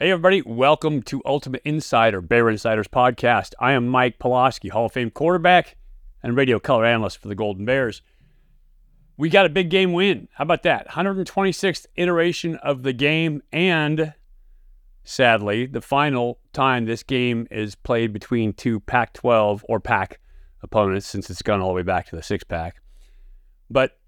[0.00, 3.52] Hey, everybody, welcome to Ultimate Insider, Bear Insiders podcast.
[3.58, 5.76] I am Mike Pawlawski, Hall of Fame quarterback
[6.22, 8.00] and radio color analyst for the Golden Bears.
[9.16, 10.28] We got a big game win.
[10.34, 10.86] How about that?
[10.90, 14.14] 126th iteration of the game, and
[15.02, 20.20] sadly, the final time this game is played between two Pac 12 or Pac
[20.62, 22.76] opponents since it's gone all the way back to the six pack.
[23.68, 23.98] But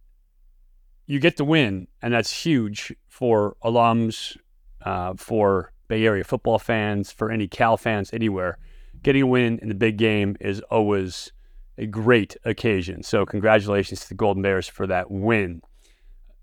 [1.09, 4.37] you get the win, and that's huge for alums,
[4.85, 8.57] uh, for Bay Area football fans, for any Cal fans anywhere.
[9.03, 11.33] Getting a win in the big game is always
[11.77, 13.03] a great occasion.
[13.03, 15.61] So, congratulations to the Golden Bears for that win.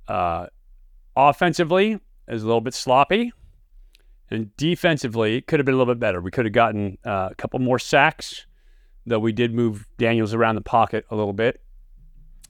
[0.08, 0.48] Uh,
[1.16, 3.32] offensively, is a little bit sloppy.
[4.30, 6.20] And defensively, it could have been a little bit better.
[6.20, 8.46] We could have gotten uh, a couple more sacks,
[9.06, 11.62] though we did move Daniels around the pocket a little bit.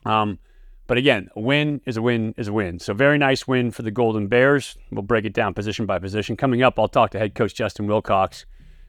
[0.04, 0.40] Um,
[0.88, 2.80] but again, a win is a win is a win.
[2.80, 4.78] So very nice win for the Golden Bears.
[4.90, 6.38] We'll break it down position by position.
[6.38, 8.46] Coming up, I'll talk to head coach Justin Wilcox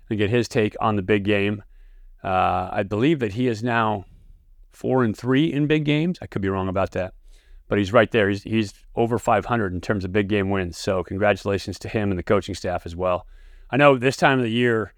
[0.08, 1.64] and get his take on the big game.
[2.22, 4.04] Uh, I believe that he is now
[4.70, 6.19] four and three in big games.
[6.22, 7.14] I could be wrong about that,
[7.66, 8.28] but he's right there.
[8.28, 10.78] He's he's over 500 in terms of big game wins.
[10.78, 13.26] So congratulations to him and the coaching staff as well.
[13.70, 14.92] I know this time of the year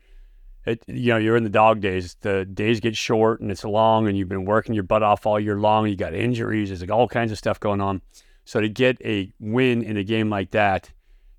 [0.71, 2.17] it, you know, you're in the dog days.
[2.21, 5.39] The days get short and it's long, and you've been working your butt off all
[5.39, 5.87] year long.
[5.89, 6.71] You got injuries.
[6.71, 8.03] There's like all kinds of stuff going on.
[8.45, 10.91] So to get a win in a game like that,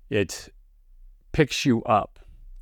[0.08, 0.48] it
[1.32, 2.18] picks you up,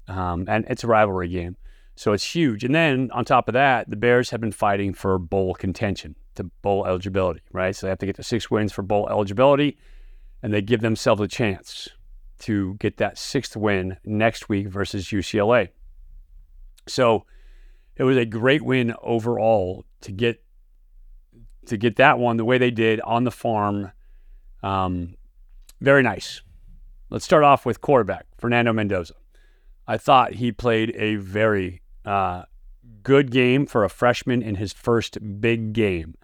[0.09, 1.57] um, and it's a rivalry game,
[1.97, 2.65] so it's huge.
[2.65, 6.45] And then on top of that, the Bears have been fighting for bowl contention, to
[6.63, 7.75] bowl eligibility, right?
[7.75, 9.79] So they have to get to six wins for bowl eligibility,
[10.43, 11.89] and they give themselves a chance
[12.41, 15.69] to get that sixth win next week versus UCLA.
[16.91, 17.25] So
[17.97, 20.43] it was a great win overall to get
[21.67, 23.93] to get that one the way they did on the farm.
[24.63, 25.15] Um,
[25.81, 26.43] very nice.
[27.11, 29.15] Let's start off with quarterback Fernando Mendoza.
[29.87, 32.45] I thought he played a very uh,
[33.03, 36.15] good game for a freshman in his first big game.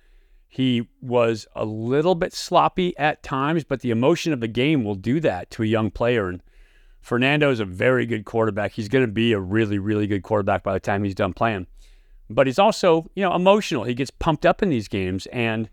[0.48, 4.94] He was a little bit sloppy at times, but the emotion of the game will
[4.94, 6.28] do that to a young player.
[6.28, 6.42] And
[7.06, 8.72] Fernando is a very good quarterback.
[8.72, 11.68] He's going to be a really, really good quarterback by the time he's done playing.
[12.28, 13.84] But he's also, you know, emotional.
[13.84, 15.70] He gets pumped up in these games, and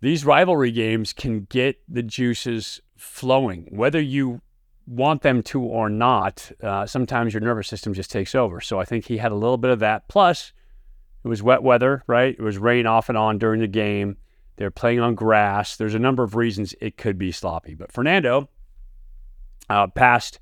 [0.00, 4.40] these rivalry games can get the juices flowing, whether you
[4.88, 6.50] want them to or not.
[6.60, 8.60] Uh, sometimes your nervous system just takes over.
[8.60, 10.08] So I think he had a little bit of that.
[10.08, 10.52] Plus,
[11.22, 12.34] it was wet weather, right?
[12.36, 14.16] It was rain off and on during the game.
[14.56, 15.76] They're playing on grass.
[15.76, 17.74] There's a number of reasons it could be sloppy.
[17.74, 18.48] But Fernando,
[19.72, 20.38] uh, passed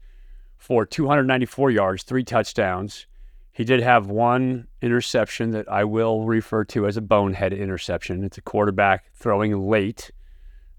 [0.58, 3.06] for 294 yards, three touchdowns.
[3.52, 8.24] He did have one interception that I will refer to as a bonehead interception.
[8.24, 10.10] It's a quarterback throwing late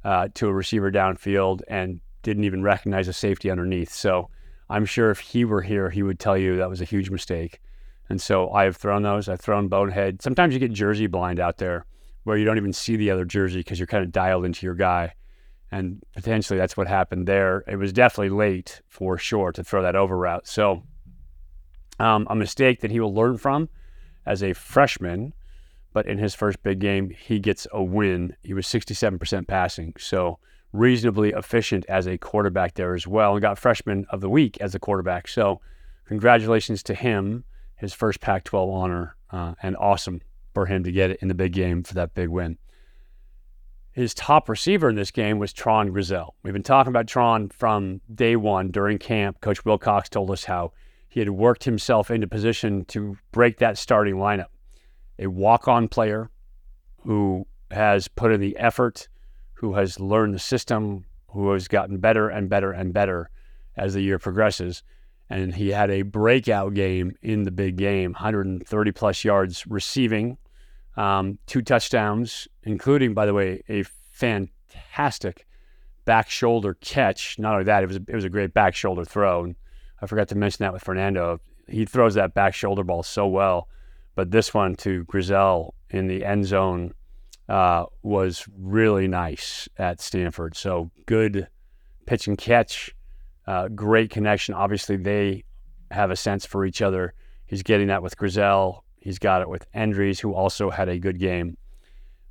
[0.04, 3.92] uh, to a receiver downfield and didn't even recognize a safety underneath.
[3.92, 4.30] So
[4.70, 7.62] I'm sure if he were here, he would tell you that was a huge mistake.
[8.10, 9.30] And so I've thrown those.
[9.30, 10.22] I've thrown bonehead.
[10.22, 11.86] Sometimes you get jersey blind out there
[12.24, 14.76] where you don't even see the other jersey because you're kind of dialed into your
[14.76, 15.14] guy.
[15.72, 17.64] And potentially that's what happened there.
[17.68, 20.48] It was definitely late for sure to throw that over route.
[20.48, 20.84] So,
[22.00, 23.70] um, a mistake that he will learn from
[24.26, 25.34] as a freshman.
[25.94, 28.36] But in his first big game, he gets a win.
[28.44, 29.94] He was 67% passing.
[29.98, 30.40] So,
[30.74, 34.74] reasonably efficient as a quarterback there as well, and got freshman of the week as
[34.74, 35.28] a quarterback.
[35.28, 35.60] So,
[36.06, 37.44] congratulations to him,
[37.76, 40.22] his first Pac 12 honor, uh, and awesome
[40.54, 42.58] for him to get it in the big game for that big win
[43.92, 46.36] his top receiver in this game was Tron Grizzell.
[46.44, 49.42] We've been talking about Tron from day one during camp.
[49.42, 50.72] Coach Wilcox told us how
[51.10, 54.48] he had worked himself into position to break that starting lineup.
[55.20, 56.30] A walk on player
[57.00, 59.10] who has put in the effort,
[59.54, 63.30] who has learned the system, who has gotten better and better and better
[63.76, 64.84] as the year progresses.
[65.30, 70.38] And he had a breakout game in the big game 130 plus yards receiving
[70.98, 75.46] um, two touchdowns, including, by the way, a fantastic
[76.06, 77.38] back shoulder catch.
[77.40, 79.44] Not only that, it was it was a great back shoulder throw.
[79.44, 79.56] And
[80.02, 81.40] I forgot to mention that with Fernando.
[81.68, 83.70] He throws that back shoulder ball so well,
[84.16, 86.94] but this one to Grizzell in the end zone
[87.48, 90.56] uh, was really nice at Stanford.
[90.56, 91.48] So good
[92.06, 92.94] pitch and catch,
[93.48, 94.54] uh, great connection.
[94.54, 95.44] Obviously, they
[95.92, 97.14] have a sense for each other.
[97.46, 98.82] He's getting that with Grizzell.
[99.02, 101.58] He's got it with Endries, who also had a good game.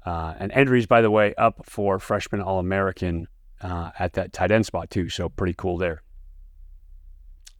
[0.06, 3.26] Uh, and Endries, by the way, up for freshman All American
[3.61, 5.08] uh, at that tight end spot, too.
[5.08, 6.02] So pretty cool there.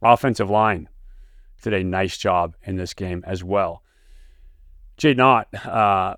[0.01, 0.89] Offensive line
[1.61, 3.83] did a nice job in this game as well.
[4.97, 6.15] Jaydn Ott uh,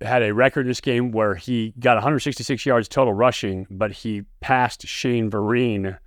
[0.00, 4.24] had a record in this game where he got 166 yards total rushing, but he
[4.40, 5.98] passed Shane Vereen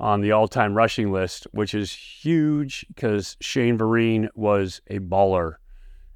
[0.00, 5.56] on the all-time rushing list, which is huge because Shane Vereen was a baller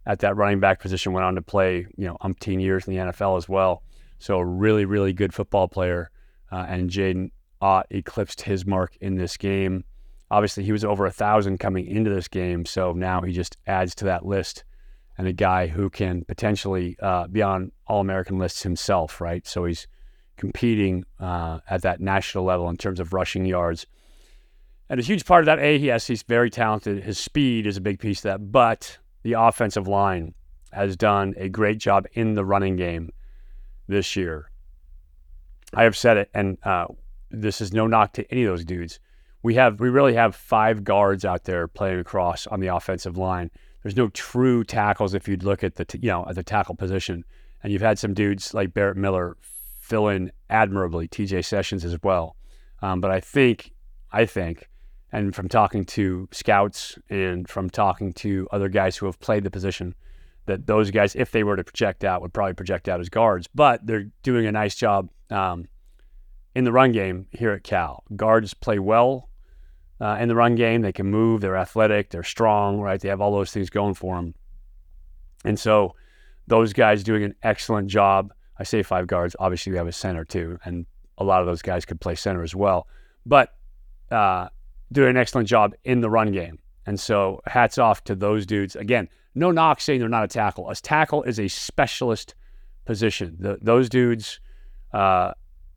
[0.06, 1.12] at that running back position.
[1.12, 3.82] Went on to play, you know, umpteen years in the NFL as well.
[4.19, 6.10] So a really, really good football player.
[6.50, 9.84] Uh, and Jaydn Ott eclipsed his mark in this game.
[10.31, 13.94] Obviously, he was over a thousand coming into this game, so now he just adds
[13.96, 14.64] to that list.
[15.19, 19.46] And a guy who can potentially uh, be on All American lists himself, right?
[19.46, 19.86] So he's
[20.36, 23.86] competing uh, at that national level in terms of rushing yards.
[24.88, 27.02] And a huge part of that, A, yes, he's very talented.
[27.02, 30.34] His speed is a big piece of that, but the offensive line
[30.72, 33.10] has done a great job in the running game
[33.88, 34.50] this year.
[35.72, 36.86] I have said it, and uh,
[37.31, 39.00] this is no knock to any of those dudes.
[39.42, 43.50] We have we really have five guards out there playing across on the offensive line.
[43.82, 46.75] There's no true tackles if you'd look at the t- you know at the tackle
[46.75, 47.25] position,
[47.62, 49.36] and you've had some dudes like Barrett Miller
[49.84, 51.42] fill in admirably, T.J.
[51.42, 52.36] Sessions as well.
[52.81, 53.72] Um, but I think
[54.10, 54.69] I think,
[55.12, 59.50] and from talking to scouts and from talking to other guys who have played the
[59.50, 59.94] position,
[60.46, 63.46] that those guys, if they were to project out, would probably project out as guards.
[63.54, 65.66] But they're doing a nice job um,
[66.54, 68.04] in the run game here at Cal.
[68.16, 69.28] Guards play well
[70.00, 70.81] uh, in the run game.
[70.81, 71.40] They can move.
[71.40, 72.10] They're athletic.
[72.10, 72.81] They're strong.
[72.81, 73.00] Right.
[73.00, 74.34] They have all those things going for them.
[75.44, 75.94] And so
[76.46, 78.32] those guys doing an excellent job.
[78.58, 79.34] I say five guards.
[79.38, 80.86] Obviously, we have a center too, and
[81.18, 82.86] a lot of those guys could play center as well.
[83.26, 83.54] But
[84.10, 84.48] uh,
[84.92, 86.58] doing an excellent job in the run game.
[86.86, 88.76] And so hats off to those dudes.
[88.76, 90.70] Again, no knock saying they're not a tackle.
[90.70, 92.34] A tackle is a specialist
[92.84, 93.36] position.
[93.38, 94.40] The, those dudes,
[94.92, 95.32] uh,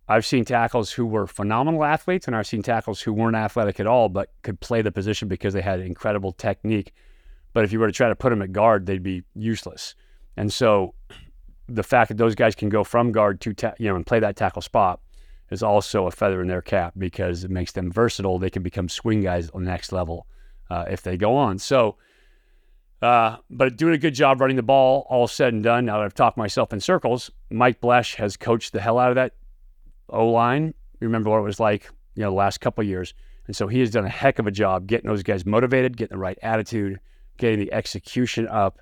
[0.10, 3.88] I've seen tackles who were phenomenal athletes, and I've seen tackles who weren't athletic at
[3.88, 6.94] all, but could play the position because they had incredible technique.
[7.54, 9.96] But if you were to try to put them at guard, they'd be useless.
[10.36, 10.94] And so,
[11.68, 14.20] the fact that those guys can go from guard to ta- you know and play
[14.20, 15.00] that tackle spot
[15.50, 18.38] is also a feather in their cap because it makes them versatile.
[18.38, 20.28] They can become swing guys on the next level
[20.70, 21.58] uh, if they go on.
[21.60, 21.96] So
[23.02, 25.86] uh, but doing a good job running the ball, all said and done.
[25.86, 29.16] Now that I've talked myself in circles, Mike Bloesch has coached the hell out of
[29.16, 29.34] that
[30.10, 30.74] O line.
[31.00, 33.14] Remember what it was like, you know, the last couple years,
[33.46, 36.16] and so he has done a heck of a job getting those guys motivated, getting
[36.16, 37.00] the right attitude,
[37.38, 38.80] getting the execution up,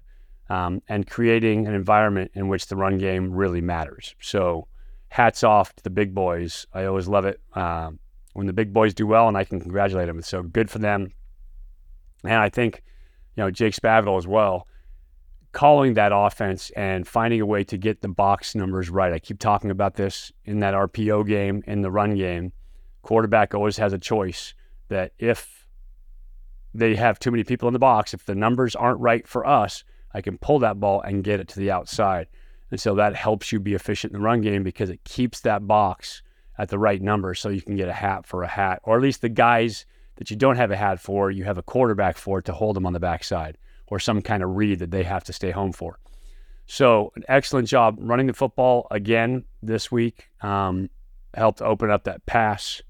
[0.50, 4.16] um, and creating an environment in which the run game really matters.
[4.22, 4.68] So,
[5.10, 6.68] hats off to the big boys.
[6.74, 7.92] I always love it uh,
[8.34, 10.20] when the big boys do well, and I can congratulate them.
[10.20, 11.12] It's so good for them.
[12.24, 12.84] And I think
[13.36, 14.68] you know, Jake Spavital as well,
[15.52, 19.14] calling that offense and finding a way to get the box numbers right.
[19.14, 22.54] I keep talking about this in that RPO game, in the run game.
[23.02, 24.54] Quarterback always has a choice
[24.90, 25.68] that if
[26.74, 29.84] they have too many people in the box, if the numbers aren't right for us,
[30.16, 32.28] I can pull that ball and get it to the outside.
[32.72, 35.68] And so that helps you be efficient in the run game because it keeps that
[35.68, 36.22] box
[36.58, 39.02] at the right number so you can get a hat for a hat, or at
[39.02, 39.86] least the guys
[40.16, 42.86] that you don't have a hat for, you have a quarterback for to hold them
[42.86, 43.58] on the backside
[43.88, 46.00] or some kind of read that they have to stay home for.
[46.66, 50.30] So, an excellent job running the football again this week.
[50.42, 50.90] Um,
[51.34, 52.82] helped open up that pass.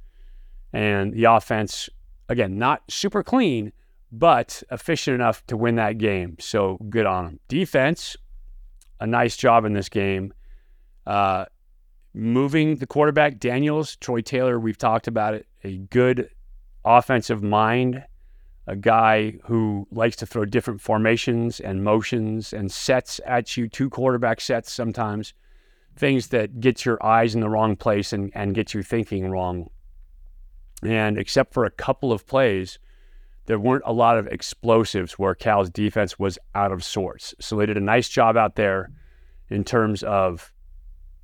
[0.71, 1.89] And the offense,
[2.29, 3.73] again, not super clean,
[4.19, 6.37] but efficient enough to win that game.
[6.39, 7.39] So, good on them.
[7.47, 8.15] Defense,
[8.99, 10.33] a nice job in this game.
[11.05, 11.45] Uh,
[12.13, 16.29] moving the quarterback, Daniels, Troy Taylor, we've talked about it, a good
[16.85, 18.03] offensive mind,
[18.67, 23.89] a guy who likes to throw different formations and motions and sets at you, two
[23.89, 25.33] quarterback sets sometimes,
[25.95, 29.69] things that get your eyes in the wrong place and, and get you thinking wrong.
[30.83, 32.79] And except for a couple of plays,
[33.45, 37.33] there weren't a lot of explosives where Cal's defense was out of sorts.
[37.39, 38.89] So they did a nice job out there
[39.49, 40.51] in terms of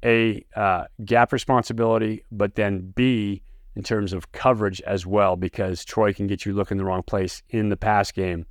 [0.03, 3.41] a uh, gap responsibility, but then B,
[3.75, 7.41] in terms of coverage as well, because Troy can get you looking the wrong place
[7.49, 8.45] in the pass game.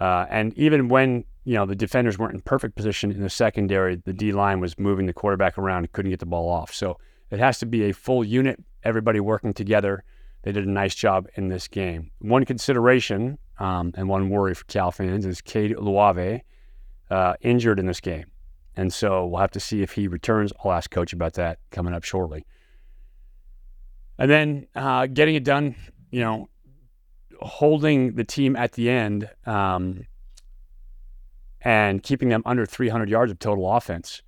[0.00, 3.96] Uh, and even when you know the defenders weren't in perfect position in the secondary,
[3.96, 6.74] the D line was moving the quarterback around, and couldn't get the ball off.
[6.74, 6.98] So
[7.30, 10.04] it has to be a full unit, everybody working together.
[10.42, 12.10] They did a nice job in this game.
[12.18, 16.40] One consideration um, and one worry for Cal fans is Cade Uluave
[17.10, 18.26] uh, injured in this game.
[18.76, 20.52] And so we'll have to see if he returns.
[20.64, 22.44] I'll ask coach about that coming up shortly.
[24.18, 25.76] And then uh, getting it done,
[26.10, 26.48] you know,
[27.40, 30.06] holding the team at the end um,
[31.60, 34.22] and keeping them under 300 yards of total offense.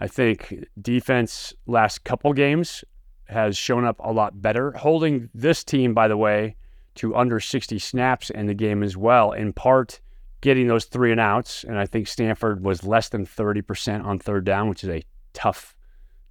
[0.00, 2.84] I think defense last couple games
[3.28, 4.72] has shown up a lot better.
[4.72, 6.56] Holding this team, by the way,
[6.96, 10.00] to under 60 snaps in the game as well, in part
[10.40, 11.64] getting those three and outs.
[11.64, 15.76] And I think Stanford was less than 30% on third down, which is a tough,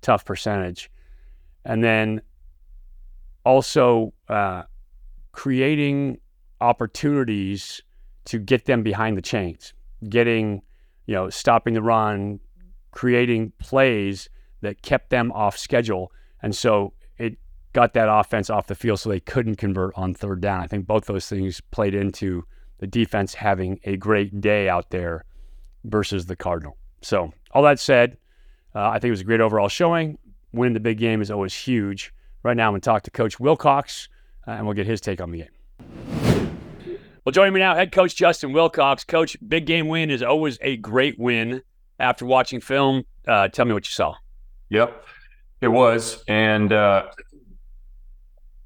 [0.02, 0.90] tough percentage.
[1.66, 2.22] And then
[3.46, 4.64] also uh,
[5.32, 6.20] creating
[6.62, 7.82] opportunities
[8.26, 9.74] to get them behind the chains,
[10.10, 10.62] getting,
[11.06, 12.40] you know, stopping the run,
[12.92, 14.30] creating plays
[14.62, 16.12] that kept them off schedule.
[16.42, 17.38] And so it
[17.74, 20.62] got that offense off the field so they couldn't convert on third down.
[20.62, 22.46] I think both those things played into
[22.80, 25.26] the defense having a great day out there
[25.84, 26.78] versus the Cardinal.
[27.02, 28.18] So, all that said,
[28.76, 30.18] uh, I think it was a great overall showing.
[30.52, 32.14] Winning the big game is always huge.
[32.44, 34.10] Right now, I'm going to talk to Coach Wilcox,
[34.48, 35.50] uh, and we'll get his take on the game.
[37.28, 39.04] Well, joining me now, head coach Justin Wilcox.
[39.04, 41.62] Coach, big game win is always a great win.
[42.00, 44.16] After watching film, uh, tell me what you saw.
[44.70, 45.04] Yep,
[45.62, 47.08] it was, and uh,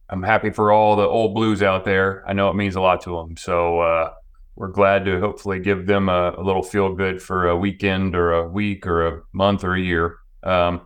[0.09, 2.23] I'm happy for all the old Blues out there.
[2.27, 4.13] I know it means a lot to them, so uh,
[4.55, 8.33] we're glad to hopefully give them a, a, little feel good for a weekend or
[8.33, 10.17] a week or a month or a year.
[10.43, 10.81] Um,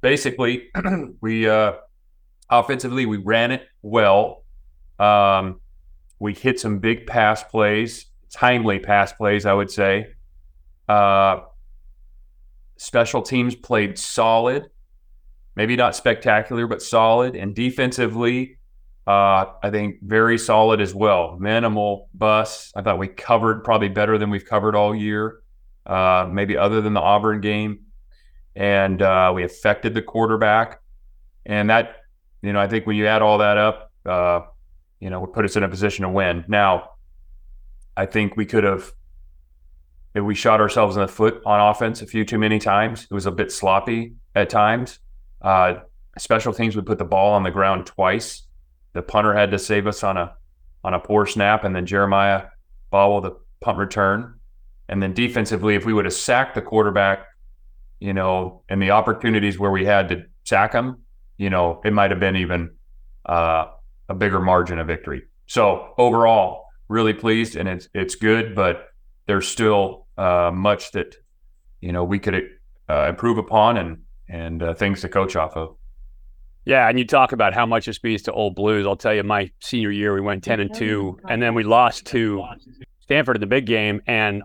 [0.00, 0.70] basically,
[1.20, 1.74] we uh,
[2.48, 4.42] offensively we ran it well.
[4.98, 5.60] Um,
[6.18, 10.08] we hit some big pass plays, timely pass plays, I would say.
[10.88, 11.42] Uh,
[12.76, 14.68] special teams played solid
[15.60, 17.36] maybe not spectacular, but solid.
[17.36, 18.56] And defensively,
[19.06, 21.36] uh, I think very solid as well.
[21.38, 22.72] Minimal busts.
[22.74, 25.42] I thought we covered probably better than we've covered all year,
[25.84, 27.80] uh, maybe other than the Auburn game.
[28.56, 30.80] And uh, we affected the quarterback.
[31.44, 31.96] And that,
[32.40, 34.40] you know, I think when you add all that up, uh,
[34.98, 36.46] you know, would put us in a position to win.
[36.48, 36.92] Now,
[37.98, 38.90] I think we could have
[40.14, 43.06] we shot ourselves in the foot on offense a few too many times.
[43.10, 45.00] It was a bit sloppy at times.
[45.40, 45.74] Uh,
[46.18, 48.42] special teams would put the ball on the ground twice.
[48.92, 50.34] The punter had to save us on a
[50.82, 52.46] on a poor snap, and then Jeremiah
[52.90, 54.34] bobbled the punt return.
[54.88, 57.26] And then defensively, if we would have sacked the quarterback,
[58.00, 61.02] you know, and the opportunities where we had to sack him,
[61.36, 62.70] you know, it might have been even
[63.26, 63.66] uh,
[64.08, 65.22] a bigger margin of victory.
[65.46, 68.88] So overall, really pleased, and it's it's good, but
[69.26, 71.16] there's still uh, much that
[71.80, 72.50] you know we could
[72.88, 75.76] uh, improve upon, and and uh, things to coach off of.
[76.64, 78.86] Yeah, and you talk about how much it speaks to old blues.
[78.86, 82.06] I'll tell you, my senior year we went ten and two, and then we lost
[82.06, 82.44] to
[83.00, 84.42] Stanford in the big game, and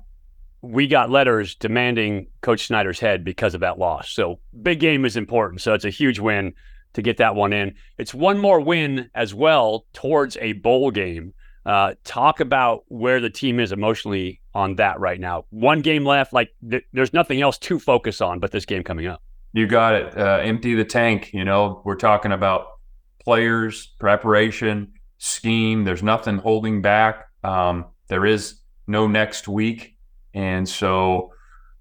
[0.61, 4.09] we got letters demanding Coach Snyder's head because of that loss.
[4.09, 5.61] So big game is important.
[5.61, 6.53] So it's a huge win
[6.93, 7.75] to get that one in.
[7.97, 11.33] It's one more win as well towards a bowl game.
[11.65, 15.45] Uh, talk about where the team is emotionally on that right now.
[15.49, 16.31] One game left.
[16.31, 19.21] Like th- there's nothing else to focus on but this game coming up.
[19.55, 20.17] You got it.
[20.17, 21.31] Uh, empty the tank.
[21.31, 22.67] You know, we're talking about
[23.23, 25.85] players, preparation, scheme.
[25.85, 27.29] There's nothing holding back.
[27.41, 29.95] Um, there is no next week,
[30.33, 31.31] and so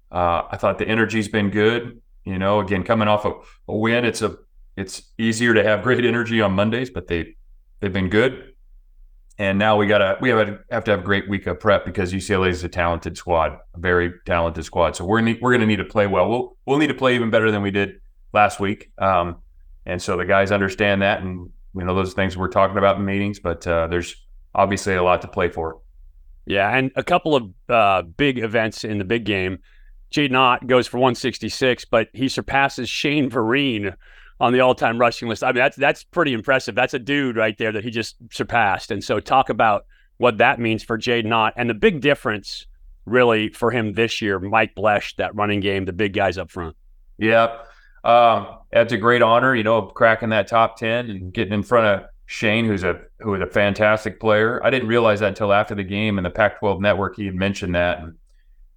[0.09, 1.99] uh, I thought the energy's been good.
[2.23, 3.33] You know, again, coming off a,
[3.67, 4.37] a win, it's a
[4.77, 7.35] it's easier to have great energy on Mondays, but they
[7.81, 8.54] they've been good
[9.37, 11.85] and now we gotta we have, a, have to have a great week of prep
[11.85, 14.95] because UCLA is a talented squad, a very talented squad.
[14.95, 16.29] So we're need, we're gonna need to play well.
[16.29, 17.99] We'll we'll need to play even better than we did
[18.33, 18.91] last week.
[18.97, 19.37] Um,
[19.85, 23.05] and so the guys understand that, and you know those things we're talking about in
[23.05, 23.39] meetings.
[23.39, 24.15] But uh, there's
[24.53, 25.81] obviously a lot to play for.
[26.45, 29.59] Yeah, and a couple of uh, big events in the big game.
[30.13, 33.95] Jaydn Ott goes for 166, but he surpasses Shane Vereen
[34.39, 35.43] on the all-time rushing list.
[35.43, 36.75] I mean, that's that's pretty impressive.
[36.75, 38.91] That's a dude right there that he just surpassed.
[38.91, 39.85] And so, talk about
[40.17, 42.67] what that means for Jaydn Ott and the big difference,
[43.05, 44.39] really, for him this year.
[44.39, 46.75] Mike Bloesch, that running game, the big guys up front.
[47.17, 47.67] Yep,
[48.03, 49.55] um, that's a great honor.
[49.55, 53.35] You know, cracking that top ten and getting in front of Shane, who's a who
[53.35, 54.63] is a fantastic player.
[54.65, 57.15] I didn't realize that until after the game in the Pac-12 network.
[57.15, 58.15] He had mentioned that, and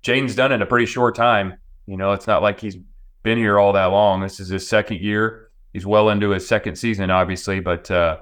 [0.02, 1.54] Jaydn's done it in a pretty short time.
[1.86, 2.76] You know, it's not like he's
[3.22, 4.20] been here all that long.
[4.20, 8.18] This is his second year he's well into his second season, obviously, but uh,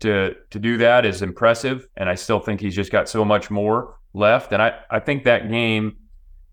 [0.00, 3.50] to to do that is impressive, and I still think he's just got so much
[3.50, 4.52] more left.
[4.52, 5.96] And I I think that game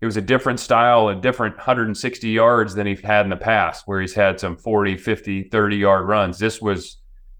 [0.00, 3.86] it was a different style, a different 160 yards than he's had in the past,
[3.86, 6.38] where he's had some 40, 50, 30 yard runs.
[6.38, 6.96] This was,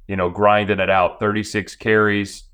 [0.08, 2.44] you know, grinding it out, 36 carries,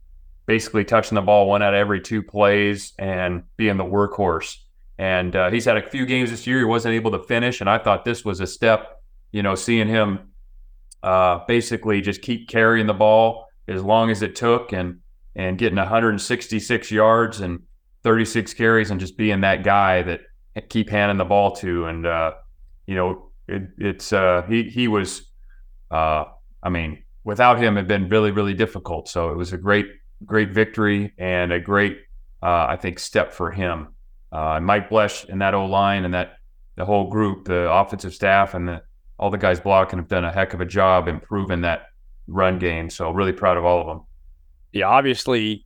[0.46, 4.58] basically touching the ball one out of every two plays and being the workhorse.
[4.96, 7.68] And uh, he's had a few games this year he wasn't able to finish, and
[7.68, 8.95] I thought this was a step
[9.36, 10.30] you know, seeing him
[11.02, 15.00] uh, basically just keep carrying the ball as long as it took and
[15.34, 17.60] and getting 166 yards and
[18.02, 20.20] 36 carries and just being that guy that
[20.70, 21.84] keep handing the ball to.
[21.84, 22.32] And uh,
[22.86, 25.30] you know it, it's uh, he he was
[25.90, 26.24] uh,
[26.62, 29.06] I mean without him it'd been really really difficult.
[29.06, 29.88] So it was a great
[30.24, 31.98] great victory and a great
[32.42, 33.88] uh, I think step for him.
[34.32, 36.38] Uh, Mike Bloesch and that O line and that
[36.76, 38.82] the whole group the offensive staff and the
[39.18, 41.86] all the guys blocking have done a heck of a job improving that
[42.26, 42.90] run game.
[42.90, 44.00] So really proud of all of them.
[44.72, 45.64] Yeah, obviously,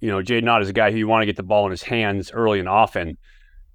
[0.00, 1.70] you know, Jaydn Ott is a guy who you want to get the ball in
[1.70, 3.16] his hands early and often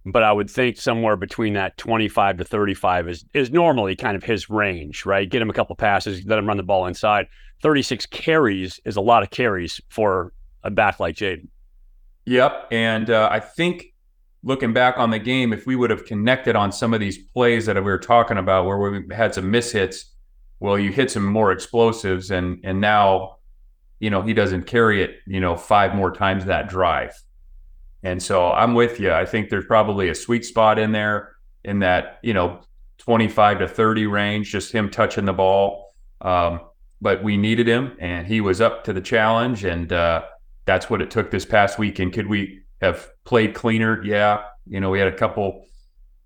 [0.05, 4.23] but I would think somewhere between that 25 to 35 is is normally kind of
[4.23, 5.29] his range, right?
[5.29, 7.27] Get him a couple passes, let him run the ball inside.
[7.61, 11.47] 36 carries is a lot of carries for a back like Jaydn.
[12.25, 13.92] Yep, and uh, I think
[14.43, 17.65] looking back on the game, if we would have connected on some of these plays
[17.65, 20.05] that we were talking about, where we had some mishits,
[20.59, 23.37] well, you hit some more explosives, and and now,
[23.99, 27.13] you know, he doesn't carry it, you know, five more times that drive.
[28.03, 29.11] And so I'm with you.
[29.11, 31.31] I think there's probably a sweet spot in there
[31.63, 32.61] in that, you know,
[32.97, 35.93] 25 to 30 range, just him touching the ball.
[36.19, 36.61] Um,
[37.01, 39.63] but we needed him and he was up to the challenge.
[39.63, 40.23] And uh,
[40.65, 42.13] that's what it took this past weekend.
[42.13, 44.03] Could we have played cleaner?
[44.03, 44.43] Yeah.
[44.67, 45.65] You know, we had a couple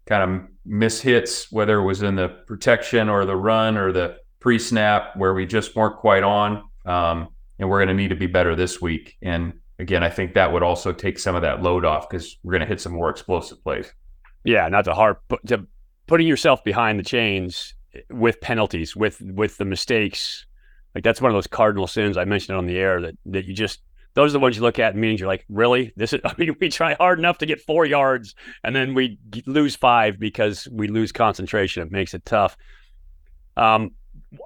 [0.05, 4.59] kind of mishits, whether it was in the protection or the run or the pre
[4.59, 6.63] snap, where we just weren't quite on.
[6.85, 9.17] Um, and we're going to need to be better this week.
[9.21, 12.51] And again, I think that would also take some of that load off because we're
[12.51, 13.91] going to hit some more explosive plays.
[14.43, 15.67] Yeah, not to harp, but to
[16.07, 17.73] putting yourself behind the chains
[18.09, 20.45] with penalties, with with the mistakes.
[20.95, 23.53] Like that's one of those cardinal sins I mentioned on the air that that you
[23.53, 23.81] just
[24.17, 25.93] those are the ones you look at and means you're like, really?
[25.95, 28.33] This is I mean, we try hard enough to get four yards
[28.63, 31.83] and then we lose five because we lose concentration.
[31.83, 32.57] It makes it tough.
[33.55, 33.91] Um,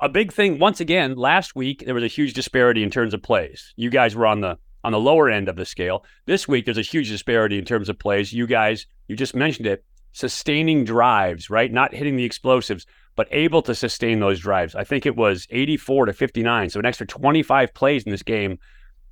[0.02, 3.24] a big thing once again last week there was a huge disparity in terms of
[3.24, 3.74] plays.
[3.78, 6.04] You guys were on the on the lower end of the scale.
[6.26, 8.34] This week, there's a huge disparity in terms of plays.
[8.34, 11.72] You guys, you just mentioned it, sustaining drives, right?
[11.72, 14.74] Not hitting the explosives, but able to sustain those drives.
[14.74, 16.72] I think it was 84 to 59.
[16.72, 18.58] So an extra 25 plays in this game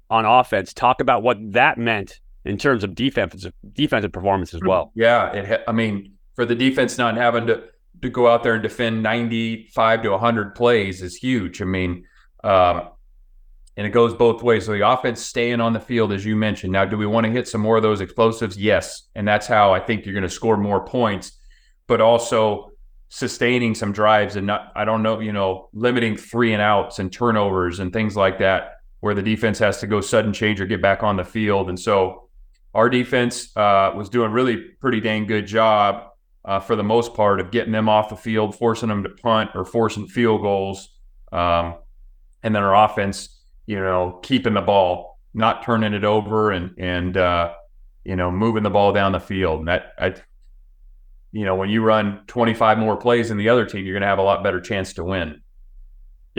[0.09, 0.73] on offense.
[0.73, 4.91] Talk about what that meant in terms of defensive defensive performance as well.
[4.95, 7.63] Yeah, it, I mean, for the defense not having to
[8.01, 11.61] to go out there and defend 95 to 100 plays is huge.
[11.61, 12.05] I mean,
[12.43, 12.89] um,
[13.75, 14.65] and it goes both ways.
[14.65, 16.71] So the offense staying on the field, as you mentioned.
[16.71, 18.57] Now, do we want to hit some more of those explosives?
[18.57, 21.33] Yes, and that's how I think you're going to score more points.
[21.87, 22.71] But also
[23.09, 27.11] sustaining some drives and not, I don't know, you know, limiting three and outs and
[27.11, 30.81] turnovers and things like that, where the defense has to go sudden change or get
[30.81, 31.69] back on the field.
[31.69, 32.29] And so
[32.73, 36.11] our defense uh, was doing really pretty dang good job
[36.45, 39.51] uh, for the most part of getting them off the field, forcing them to punt
[39.55, 40.89] or forcing field goals.
[41.31, 41.75] Um,
[42.43, 47.15] and then our offense you know, keeping the ball, not turning it over, and and
[47.15, 47.53] uh,
[48.03, 49.59] you know, moving the ball down the field.
[49.59, 50.15] And that, I,
[51.31, 54.07] you know, when you run 25 more plays than the other team, you're going to
[54.07, 55.41] have a lot better chance to win.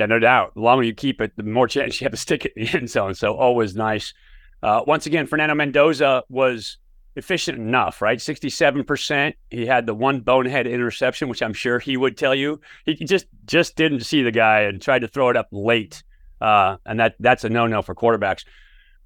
[0.01, 0.55] Yeah, no doubt.
[0.55, 2.79] The longer you keep it, the more chance you have to stick it in the
[2.79, 3.15] end zone.
[3.15, 4.15] So always nice.
[4.63, 6.79] Uh, once again, Fernando Mendoza was
[7.17, 8.19] efficient enough, right?
[8.19, 9.35] 67%.
[9.51, 12.61] He had the one bonehead interception, which I'm sure he would tell you.
[12.87, 16.03] He just just didn't see the guy and tried to throw it up late
[16.41, 18.45] uh, and that that's a no no for quarterbacks.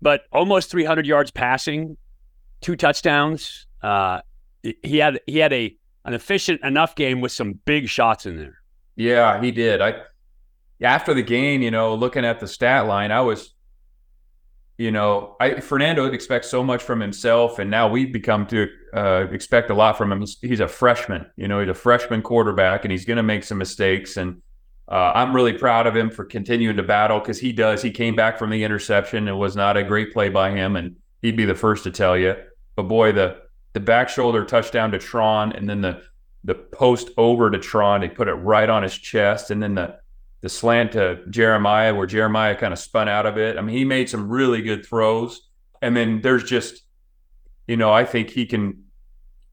[0.01, 1.97] But almost 300 yards passing,
[2.61, 3.67] two touchdowns.
[3.83, 4.21] Uh,
[4.63, 8.59] he had he had a an efficient enough game with some big shots in there.
[8.97, 9.81] Yeah, he did.
[9.81, 10.03] I
[10.85, 13.55] after the game, you know, looking at the stat line, I was,
[14.79, 19.27] you know, I Fernando expects so much from himself, and now we've become to uh,
[19.31, 20.21] expect a lot from him.
[20.21, 23.45] He's, he's a freshman, you know, he's a freshman quarterback, and he's going to make
[23.45, 24.43] some mistakes, and
[24.89, 27.81] uh, I'm really proud of him for continuing to battle because he does.
[27.83, 29.29] He came back from the interception.
[29.29, 32.19] It was not a great play by him, and he'd be the first to tell
[32.19, 32.37] you.
[32.77, 33.39] But boy, the
[33.73, 36.03] the back shoulder touchdown to Tron, and then the
[36.45, 39.99] the post over to Tron, they put it right on his chest, and then the
[40.45, 43.57] the slant to Jeremiah, where Jeremiah kind of spun out of it.
[43.57, 45.49] I mean, he made some really good throws,
[45.81, 46.83] and then there's just,
[47.67, 48.85] you know, I think he can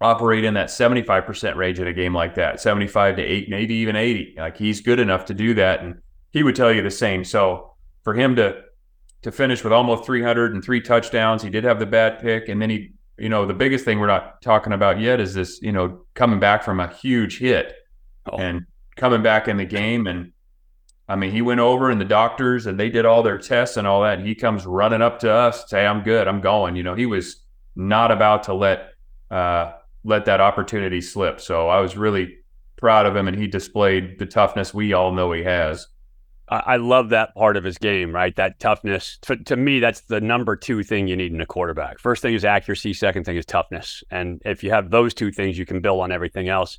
[0.01, 3.95] operate in that 75% range in a game like that 75 to 8 maybe even
[3.95, 6.01] 80 like he's good enough to do that and
[6.31, 8.63] he would tell you the same so for him to
[9.21, 12.59] to finish with almost 300 and three touchdowns he did have the bad pick and
[12.59, 15.71] then he you know the biggest thing we're not talking about yet is this you
[15.71, 17.75] know coming back from a huge hit
[18.31, 18.37] oh.
[18.37, 20.31] and coming back in the game and
[21.11, 23.85] I mean, he went over and the doctors and they did all their tests and
[23.85, 24.17] all that.
[24.17, 27.05] And he comes running up to us, say, "I'm good, I'm going." You know, he
[27.05, 27.43] was
[27.75, 28.93] not about to let
[29.29, 29.73] uh,
[30.05, 31.41] let that opportunity slip.
[31.41, 32.37] So I was really
[32.77, 35.87] proud of him, and he displayed the toughness we all know he has.
[36.47, 38.35] I love that part of his game, right?
[38.35, 39.17] That toughness.
[39.21, 41.97] To, to, me, that's the number two thing you need in a quarterback.
[41.97, 42.93] First thing is accuracy.
[42.93, 44.03] Second thing is toughness.
[44.11, 46.77] And if you have those two things, you can build on everything else.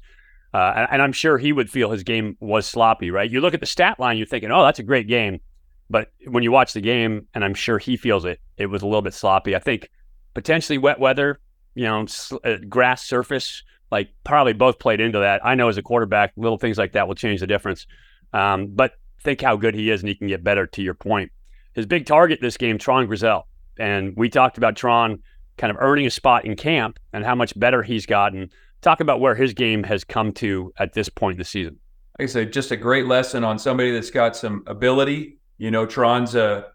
[0.55, 3.31] Uh, and, and, I'm sure he would feel his game was sloppy, right?
[3.31, 5.41] You look at the stat line, you're thinking, oh, that's a great game.
[5.89, 8.87] But when you watch the game, and I'm sure he feels it, it was a
[8.87, 9.57] little bit sloppy.
[9.57, 9.89] I think
[10.35, 11.39] potentially wet weather
[11.75, 12.07] you know,
[12.45, 15.45] uh, grass surface, like probably both played into that.
[15.45, 17.87] I know as a quarterback, little things like that will change the difference.
[18.33, 21.31] Um, but think how good he is and he can get better to your point.
[21.75, 23.45] His big target this game, Tron Grizzell.
[23.79, 25.21] And we talked about Tron
[25.57, 28.51] kind of earning a spot in camp and how much better he's gotten.
[28.83, 31.79] Talk about where his game has come to at this point in the season.
[32.19, 35.39] Like I said, just a great lesson on somebody that's got some ability.
[35.57, 36.67] You know, Tron's a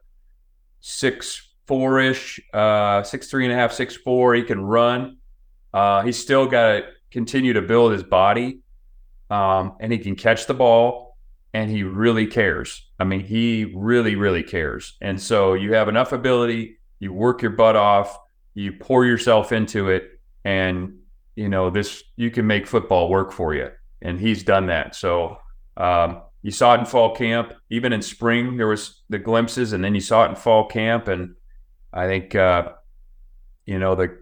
[0.80, 4.34] six four ish, uh, six three and a half, six four.
[4.34, 5.18] He can run.
[5.74, 8.62] Uh, he's still got to continue to build his body,
[9.30, 11.18] um, and he can catch the ball,
[11.54, 12.88] and he really cares.
[13.00, 14.96] I mean, he really, really cares.
[15.02, 16.80] And so you have enough ability.
[17.00, 18.18] You work your butt off.
[18.54, 20.97] You pour yourself into it, and
[21.38, 22.04] you know this.
[22.18, 23.70] You can make football work for you,
[24.02, 24.96] and he's done that.
[24.96, 25.38] So.
[25.78, 27.52] Um, you saw it in fall camp.
[27.70, 31.10] Even in spring, there was the glimpses, and then you saw it in fall camp.
[31.10, 31.36] And
[31.92, 32.70] I think, uh,
[33.66, 34.18] you know, the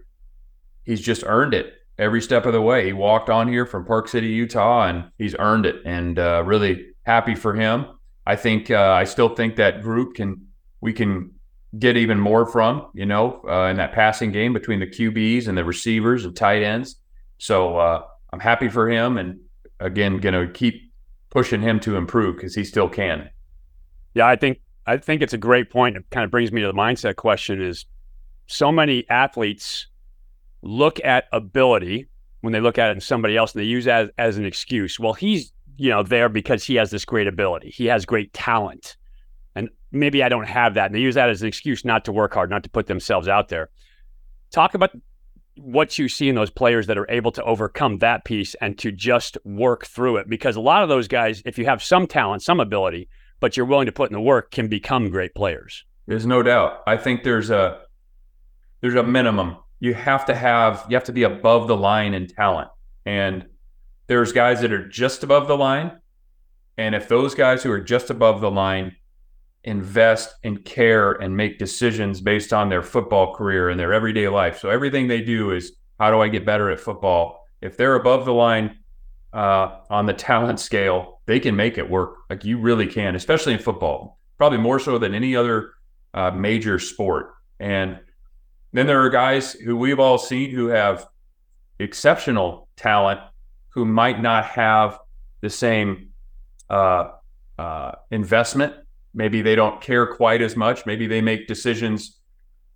[0.84, 2.86] he's just earned it every step of the way.
[2.86, 5.76] He walked on here from Park City, Utah, and he's earned it.
[5.84, 7.86] And uh, really happy for him.
[8.26, 10.48] I think uh, I still think that group can
[10.80, 11.32] we can
[11.78, 15.56] get even more from you know uh, in that passing game between the QBs and
[15.56, 16.96] the receivers and tight ends.
[17.38, 19.40] So uh, I'm happy for him, and
[19.80, 20.92] again, going to keep
[21.30, 23.28] pushing him to improve because he still can.
[24.14, 25.96] Yeah, I think I think it's a great point.
[25.96, 27.84] It kind of brings me to the mindset question: is
[28.46, 29.86] so many athletes
[30.62, 32.08] look at ability
[32.40, 34.46] when they look at it in somebody else and they use that as, as an
[34.46, 34.98] excuse.
[34.98, 37.70] Well, he's you know there because he has this great ability.
[37.70, 38.96] He has great talent,
[39.54, 40.86] and maybe I don't have that.
[40.86, 43.28] And they use that as an excuse not to work hard, not to put themselves
[43.28, 43.68] out there.
[44.50, 44.90] Talk about
[45.56, 48.92] what you see in those players that are able to overcome that piece and to
[48.92, 50.28] just work through it.
[50.28, 53.08] Because a lot of those guys, if you have some talent, some ability,
[53.40, 55.84] but you're willing to put in the work, can become great players.
[56.06, 56.82] There's no doubt.
[56.86, 57.80] I think there's a
[58.80, 59.56] there's a minimum.
[59.80, 62.68] You have to have you have to be above the line in talent.
[63.04, 63.46] And
[64.06, 65.92] there's guys that are just above the line.
[66.78, 68.96] And if those guys who are just above the line
[69.66, 74.58] invest and care and make decisions based on their football career and their everyday life.
[74.60, 77.44] So everything they do is how do I get better at football?
[77.60, 78.78] If they're above the line
[79.32, 82.14] uh, on the talent scale, they can make it work.
[82.30, 85.72] Like you really can, especially in football, probably more so than any other
[86.14, 87.34] uh, major sport.
[87.58, 87.98] And
[88.72, 91.08] then there are guys who we've all seen who have
[91.80, 93.20] exceptional talent
[93.70, 94.98] who might not have
[95.40, 96.10] the same
[96.70, 97.10] uh,
[97.58, 98.74] uh investment
[99.16, 100.84] Maybe they don't care quite as much.
[100.84, 102.20] Maybe they make decisions.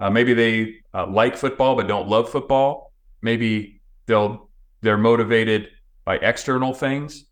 [0.01, 2.93] Uh, maybe they uh, like football but don't love football.
[3.21, 4.49] Maybe they'll
[4.81, 5.69] they're motivated
[6.07, 7.27] by external things.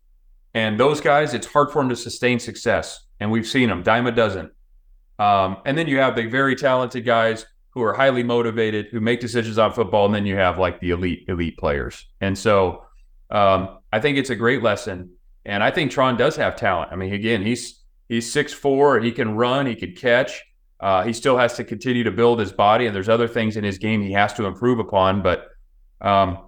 [0.52, 3.06] And those guys, it's hard for them to sustain success.
[3.18, 4.50] And we've seen them dime a dozen.
[5.18, 9.20] Um, and then you have the very talented guys who are highly motivated, who make
[9.20, 12.06] decisions on football, and then you have like the elite elite players.
[12.20, 12.84] And so
[13.30, 15.12] um, I think it's a great lesson.
[15.46, 16.92] And I think Tron does have talent.
[16.92, 17.77] I mean, again, he's
[18.08, 19.00] He's six four.
[19.00, 19.66] He can run.
[19.66, 20.42] He can catch.
[20.80, 23.64] Uh, he still has to continue to build his body, and there's other things in
[23.64, 25.22] his game he has to improve upon.
[25.22, 25.48] But
[26.00, 26.38] um,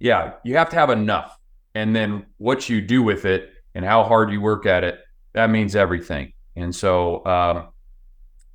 [0.00, 1.38] yeah, you have to have enough,
[1.74, 4.98] and then what you do with it and how hard you work at it
[5.32, 6.32] that means everything.
[6.56, 7.68] And so, um,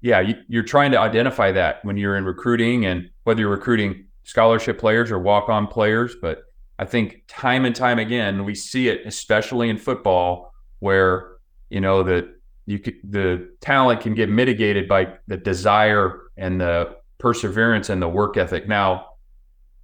[0.02, 4.06] yeah, you, are trying to identify that when you're in recruiting, and whether you're recruiting
[4.24, 6.16] scholarship players or walk-on players.
[6.22, 6.44] But
[6.78, 11.37] I think time and time again we see it, especially in football, where
[11.70, 12.28] you know that
[12.66, 18.08] you could, the talent can get mitigated by the desire and the perseverance and the
[18.08, 18.68] work ethic.
[18.68, 19.08] Now,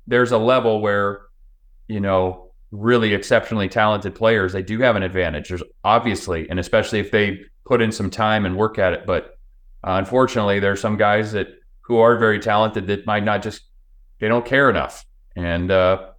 [0.07, 1.21] there's a level where
[1.87, 5.49] you know really exceptionally talented players they do have an advantage.
[5.49, 9.05] There's obviously, and especially if they put in some time and work at it.
[9.05, 9.37] But
[9.83, 11.47] uh, unfortunately, there's some guys that
[11.81, 13.63] who are very talented that might not just
[14.19, 15.05] they don't care enough.
[15.35, 16.09] And uh,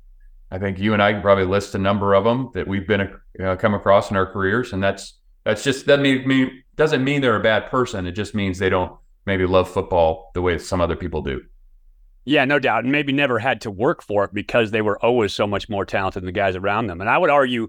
[0.51, 3.13] I think you and I can probably list a number of them that we've been
[3.43, 7.21] uh, come across in our careers, and that's that's just that mean, mean doesn't mean
[7.21, 8.07] they're a bad person.
[8.07, 8.93] It just means they don't
[9.27, 11.43] maybe love football the way some other people do.
[12.25, 12.85] Yeah, no doubt.
[12.85, 15.85] And maybe never had to work for it because they were always so much more
[15.85, 17.01] talented than the guys around them.
[17.01, 17.69] And I would argue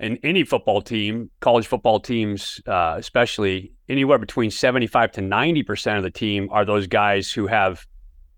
[0.00, 6.02] in any football team, college football teams, uh, especially anywhere between 75 to 90% of
[6.02, 7.86] the team are those guys who have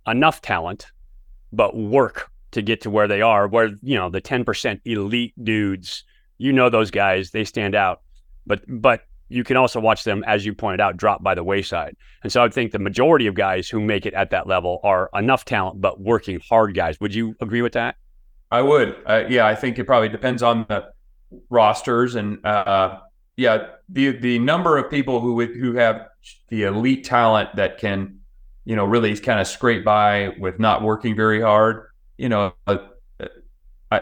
[0.07, 0.87] enough talent,
[1.53, 6.05] but work to get to where they are, where, you know, the 10% elite dudes,
[6.39, 8.03] you know, those guys, they stand out.
[8.47, 11.97] But but you can also watch them, as you pointed out, drop by the wayside.
[12.23, 15.11] And so I think the majority of guys who make it at that level are
[15.15, 17.01] enough talent, but working hard guys.
[17.01, 17.97] Would you agree with that?
[18.51, 18.97] I would.
[19.05, 20.91] Uh, yeah, I think it probably depends on the
[21.51, 23.01] rosters and uh,
[23.37, 26.09] yeah, the the number of people who who have
[26.49, 28.21] the elite talent that can,
[28.65, 31.89] you know, really kind of scrape by with not working very hard.
[32.17, 32.79] You know, uh,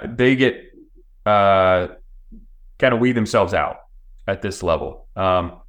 [0.05, 0.63] they get
[1.27, 1.89] uh,
[2.79, 3.79] kind of weed themselves out
[4.27, 5.09] at this level.
[5.17, 5.61] Um,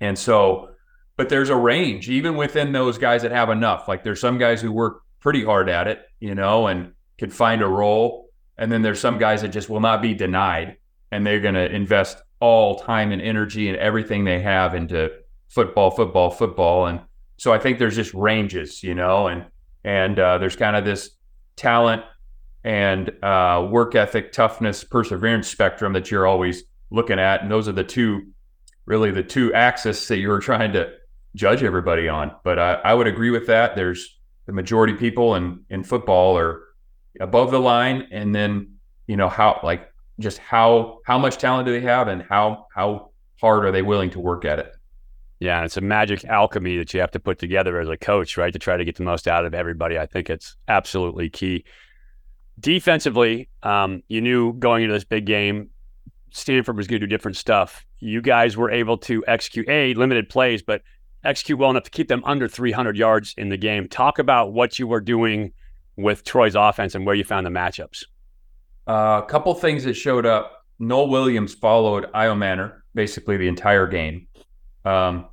[0.00, 0.70] and so,
[1.16, 3.88] but there's a range even within those guys that have enough.
[3.88, 7.62] Like there's some guys who work pretty hard at it, you know, and can find
[7.62, 8.30] a role.
[8.58, 10.76] And then there's some guys that just will not be denied
[11.10, 15.10] and they're going to invest all time and energy and everything they have into
[15.48, 16.86] football, football, football.
[16.86, 17.00] And
[17.36, 19.46] so I think there's just ranges, you know, and,
[19.84, 21.10] and uh, there's kind of this
[21.56, 22.02] talent
[22.64, 27.42] and uh, work ethic, toughness, perseverance spectrum that you're always looking at.
[27.42, 28.28] And those are the two,
[28.86, 30.92] really the two axes that you're trying to
[31.34, 32.32] judge everybody on.
[32.44, 33.76] But I, I would agree with that.
[33.76, 36.62] There's the majority people in, in football are
[37.20, 38.08] above the line.
[38.12, 38.76] And then,
[39.06, 43.10] you know, how, like, just how, how much talent do they have and how, how
[43.40, 44.72] hard are they willing to work at it?
[45.40, 48.52] Yeah, it's a magic alchemy that you have to put together as a coach, right,
[48.52, 49.98] to try to get the most out of everybody.
[49.98, 51.64] I think it's absolutely key.
[52.58, 55.70] Defensively, um, you knew going into this big game,
[56.34, 57.86] Stanford was going to do different stuff.
[58.00, 60.82] You guys were able to execute a limited plays, but
[61.22, 63.88] execute well enough to keep them under 300 yards in the game.
[63.88, 65.52] Talk about what you were doing
[65.96, 68.04] with Troy's offense and where you found the matchups.
[68.88, 70.66] Uh, a couple things that showed up.
[70.80, 74.26] Noel Williams followed Ayomanor basically the entire game,
[74.84, 75.26] um,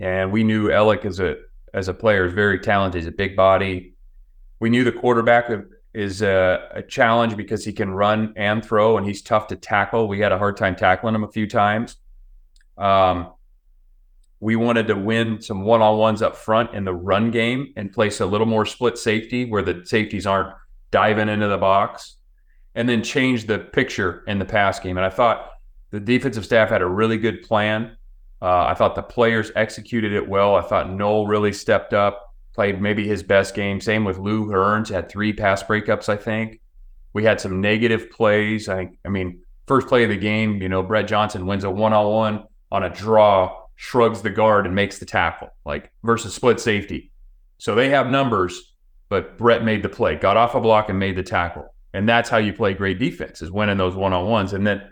[0.00, 1.36] and we knew Elic as a
[1.72, 3.00] as a player is very talented.
[3.00, 3.94] He's a big body.
[4.58, 5.48] We knew the quarterback
[5.94, 10.06] is a, a, challenge because he can run and throw, and he's tough to tackle.
[10.06, 11.96] We had a hard time tackling him a few times.
[12.76, 13.32] Um,
[14.40, 17.92] we wanted to win some one on ones up front in the run game and
[17.92, 20.54] place a little more split safety where the safeties aren't
[20.90, 22.16] diving into the box,
[22.74, 24.96] and then change the picture in the pass game.
[24.96, 25.50] And I thought
[25.90, 27.96] the defensive staff had a really good plan.
[28.40, 30.54] Uh, I thought the players executed it well.
[30.54, 32.27] I thought Noel really stepped up
[32.58, 33.80] played maybe his best game.
[33.80, 36.60] Same with Lou Hearns, had three pass breakups, I think.
[37.12, 38.68] We had some negative plays.
[38.68, 41.92] I I mean, first play of the game, you know, Brett Johnson wins a one
[41.92, 46.58] on one on a draw, shrugs the guard and makes the tackle, like versus split
[46.58, 47.12] safety.
[47.58, 48.74] So they have numbers,
[49.08, 51.72] but Brett made the play, got off a block and made the tackle.
[51.94, 54.52] And that's how you play great defense is winning those one on ones.
[54.52, 54.82] And then,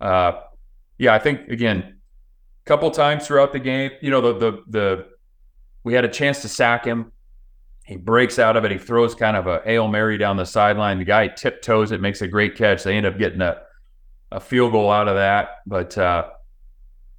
[0.00, 0.42] uh,
[0.96, 1.78] yeah, I think again,
[2.64, 5.06] a couple times throughout the game, you know, the the the
[5.84, 7.12] we had a chance to sack him.
[7.84, 8.70] He breaks out of it.
[8.70, 10.98] He throws kind of a Hail Mary down the sideline.
[10.98, 12.84] The guy tiptoes it, makes a great catch.
[12.84, 13.62] They end up getting a,
[14.30, 15.56] a field goal out of that.
[15.66, 16.28] But uh,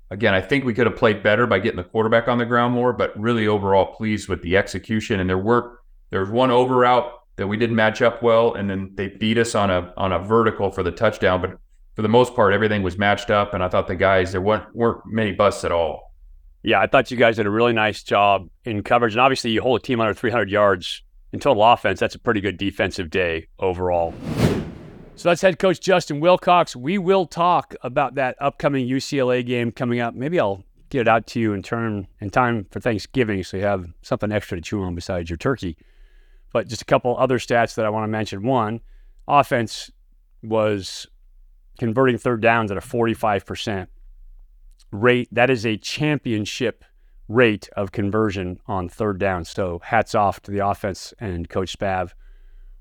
[0.10, 2.74] again, I think we could have played better by getting the quarterback on the ground
[2.74, 5.84] more, but really overall pleased with the execution and their work.
[6.10, 9.56] There's one over route that we didn't match up well, and then they beat us
[9.56, 11.42] on a on a vertical for the touchdown.
[11.42, 11.58] But
[11.96, 14.76] for the most part, everything was matched up, and I thought the guys there weren't
[14.76, 16.11] weren't many busts at all.
[16.64, 19.14] Yeah, I thought you guys did a really nice job in coverage.
[19.14, 22.00] And obviously, you hold a team under 300 yards in total offense.
[22.00, 24.14] That's a pretty good defensive day overall.
[25.16, 26.76] So that's head coach Justin Wilcox.
[26.76, 30.14] We will talk about that upcoming UCLA game coming up.
[30.14, 33.64] Maybe I'll get it out to you in turn in time for Thanksgiving so you
[33.64, 35.78] have something extra to chew on besides your turkey.
[36.54, 38.44] But just a couple other stats that I want to mention.
[38.44, 38.82] One,
[39.28, 39.90] offense
[40.44, 41.08] was
[41.80, 43.88] converting third downs at a 45%
[44.92, 45.28] rate.
[45.32, 46.84] That is a championship
[47.28, 49.46] rate of conversion on third down.
[49.46, 52.12] So hats off to the offense and Coach Spav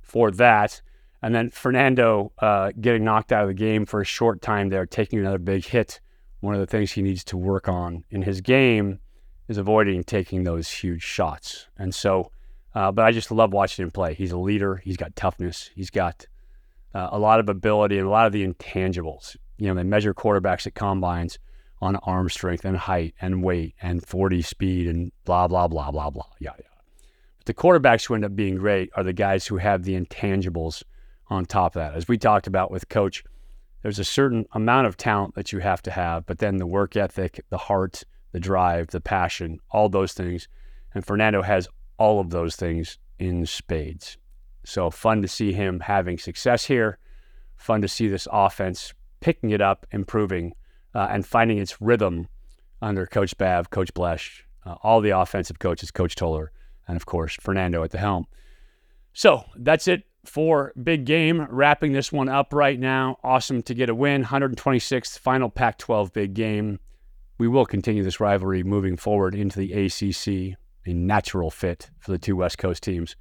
[0.00, 0.82] for that.
[1.22, 4.86] And then Fernando uh, getting knocked out of the game for a short time there,
[4.86, 6.00] taking another big hit.
[6.40, 9.00] One of the things he needs to work on in his game
[9.48, 11.68] is avoiding taking those huge shots.
[11.76, 12.30] And so,
[12.74, 14.14] uh, but I just love watching him play.
[14.14, 14.76] He's a leader.
[14.76, 15.70] He's got toughness.
[15.74, 16.26] He's got
[16.94, 19.36] uh, a lot of ability and a lot of the intangibles.
[19.58, 21.38] You know, they measure quarterbacks at combines
[21.80, 26.10] on arm strength and height and weight and 40 speed and blah, blah, blah, blah,
[26.10, 26.26] blah.
[26.38, 26.66] Yeah, yeah.
[27.38, 30.82] But the quarterbacks who end up being great are the guys who have the intangibles
[31.28, 31.94] on top of that.
[31.94, 33.24] As we talked about with coach,
[33.82, 36.96] there's a certain amount of talent that you have to have, but then the work
[36.96, 40.48] ethic, the heart, the drive, the passion, all those things.
[40.94, 44.18] And Fernando has all of those things in spades.
[44.64, 46.98] So fun to see him having success here.
[47.56, 50.54] Fun to see this offense picking it up, improving
[50.94, 52.28] uh, and finding its rhythm
[52.82, 56.52] under Coach Spav, Coach Bloesch, uh, all the offensive coaches, Coach Toller,
[56.86, 58.26] and of course, Fernando at the helm.
[59.12, 61.46] So that's it for big game.
[61.50, 63.18] Wrapping this one up right now.
[63.22, 64.24] Awesome to get a win.
[64.24, 66.78] 126th final Pac 12 big game.
[67.38, 72.18] We will continue this rivalry moving forward into the ACC, a natural fit for the
[72.18, 73.16] two West Coast teams.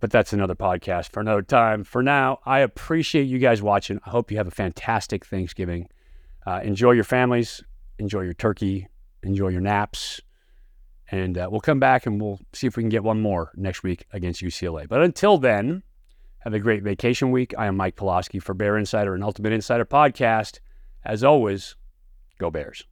[0.00, 1.84] But that's another podcast for another time.
[1.84, 4.00] For now, I appreciate you guys watching.
[4.04, 5.88] I hope you have a fantastic Thanksgiving.
[6.46, 7.62] Uh, enjoy your families,
[7.98, 8.88] enjoy your turkey,
[9.22, 10.20] enjoy your naps.
[11.10, 13.82] And uh, we'll come back and we'll see if we can get one more next
[13.82, 14.88] week against UCLA.
[14.88, 15.82] But until then,
[16.38, 17.54] have a great vacation week.
[17.56, 20.58] I am Mike Pawlawski for Bear Insider and Ultimate Insider Podcast.
[21.04, 21.76] As always,
[22.38, 22.84] go Bears.